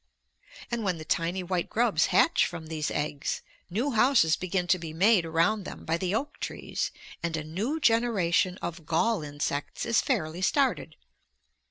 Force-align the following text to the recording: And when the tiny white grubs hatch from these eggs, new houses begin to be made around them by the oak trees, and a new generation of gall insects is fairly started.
And 0.71 0.83
when 0.83 0.97
the 0.97 1.05
tiny 1.05 1.43
white 1.43 1.69
grubs 1.69 2.07
hatch 2.07 2.47
from 2.47 2.65
these 2.65 2.89
eggs, 2.89 3.43
new 3.69 3.91
houses 3.91 4.35
begin 4.35 4.65
to 4.69 4.79
be 4.79 4.93
made 4.93 5.25
around 5.27 5.63
them 5.63 5.85
by 5.85 5.97
the 5.99 6.15
oak 6.15 6.39
trees, 6.39 6.89
and 7.21 7.37
a 7.37 7.43
new 7.43 7.79
generation 7.79 8.57
of 8.63 8.87
gall 8.87 9.21
insects 9.21 9.85
is 9.85 10.01
fairly 10.01 10.41
started. 10.41 10.95